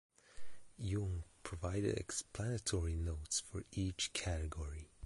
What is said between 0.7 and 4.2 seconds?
Young provided explanatory notes for each